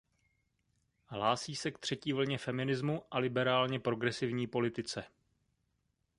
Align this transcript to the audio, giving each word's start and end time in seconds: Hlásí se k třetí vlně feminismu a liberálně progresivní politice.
Hlásí 1.07 1.55
se 1.55 1.71
k 1.71 1.79
třetí 1.79 2.13
vlně 2.13 2.37
feminismu 2.37 3.03
a 3.11 3.17
liberálně 3.19 3.79
progresivní 3.79 4.47
politice. 4.47 5.03